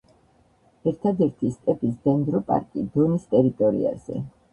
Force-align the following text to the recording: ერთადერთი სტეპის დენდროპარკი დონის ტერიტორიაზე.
ერთადერთი 0.91 1.51
სტეპის 1.57 1.99
დენდროპარკი 2.07 2.87
დონის 2.95 3.29
ტერიტორიაზე. 3.35 4.19